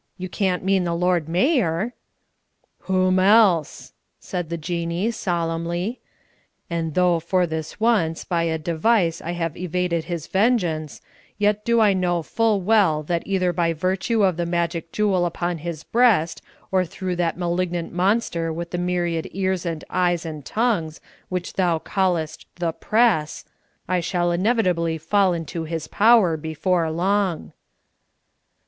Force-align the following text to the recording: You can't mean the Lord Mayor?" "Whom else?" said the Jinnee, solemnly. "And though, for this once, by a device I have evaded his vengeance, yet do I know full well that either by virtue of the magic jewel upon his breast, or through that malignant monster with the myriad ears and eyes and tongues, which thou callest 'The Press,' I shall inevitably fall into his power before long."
You 0.17 0.29
can't 0.29 0.63
mean 0.63 0.83
the 0.83 0.95
Lord 0.95 1.29
Mayor?" 1.29 1.93
"Whom 2.85 3.19
else?" 3.19 3.93
said 4.19 4.49
the 4.49 4.57
Jinnee, 4.57 5.11
solemnly. 5.11 5.99
"And 6.71 6.95
though, 6.95 7.19
for 7.19 7.45
this 7.45 7.79
once, 7.79 8.23
by 8.23 8.41
a 8.45 8.57
device 8.57 9.21
I 9.21 9.33
have 9.33 9.55
evaded 9.55 10.05
his 10.05 10.25
vengeance, 10.25 11.03
yet 11.37 11.63
do 11.63 11.81
I 11.81 11.93
know 11.93 12.23
full 12.23 12.61
well 12.61 13.03
that 13.03 13.21
either 13.27 13.53
by 13.53 13.73
virtue 13.73 14.23
of 14.23 14.37
the 14.37 14.45
magic 14.47 14.91
jewel 14.91 15.23
upon 15.23 15.59
his 15.59 15.83
breast, 15.83 16.41
or 16.71 16.83
through 16.83 17.17
that 17.17 17.37
malignant 17.37 17.93
monster 17.93 18.51
with 18.51 18.71
the 18.71 18.79
myriad 18.79 19.29
ears 19.33 19.67
and 19.67 19.83
eyes 19.91 20.25
and 20.25 20.43
tongues, 20.43 20.99
which 21.29 21.53
thou 21.53 21.77
callest 21.77 22.47
'The 22.55 22.73
Press,' 22.73 23.45
I 23.87 23.99
shall 23.99 24.31
inevitably 24.31 24.97
fall 24.97 25.31
into 25.33 25.65
his 25.65 25.85
power 25.87 26.37
before 26.37 26.89
long." 26.89 27.53